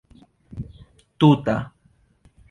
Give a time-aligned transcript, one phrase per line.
[1.19, 1.55] tuta